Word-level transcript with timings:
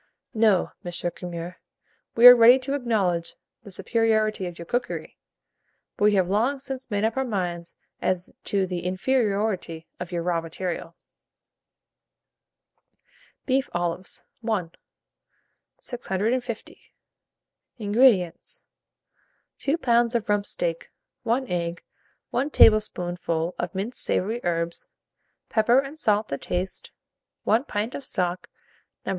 '"No, 0.47 0.71
M. 0.83 0.91
Curmer, 1.11 1.57
we 2.15 2.25
are 2.25 2.35
ready 2.35 2.57
to 2.57 2.73
acknowledge 2.73 3.35
the 3.61 3.69
superiority 3.69 4.47
of 4.47 4.57
your 4.57 4.65
cookery, 4.65 5.19
but 5.95 6.05
we 6.05 6.15
have 6.15 6.27
long 6.27 6.57
since 6.57 6.89
made 6.89 7.03
up 7.03 7.17
our 7.17 7.23
minds 7.23 7.75
as 8.01 8.33
to 8.45 8.65
the 8.65 8.79
inferiority 8.79 9.85
of 9.99 10.11
your 10.11 10.23
raw 10.23 10.41
material. 10.41 10.95
BEEF 13.45 13.69
OLIVES. 13.75 14.23
I. 14.49 14.69
650. 15.83 16.81
INGREDIENTS. 17.77 18.63
2 19.59 19.77
lbs. 19.77 20.15
of 20.15 20.27
rump 20.27 20.47
steak, 20.47 20.89
1 21.21 21.47
egg, 21.47 21.83
1 22.31 22.49
tablespoonful 22.49 23.53
of 23.59 23.75
minced 23.75 24.01
savoury 24.03 24.41
herbs, 24.43 24.89
pepper 25.49 25.77
and 25.77 25.99
salt 25.99 26.29
to 26.29 26.39
taste, 26.39 26.89
1 27.43 27.65
pint 27.65 27.93
of 27.93 28.03
stock, 28.03 28.49
No. 29.05 29.09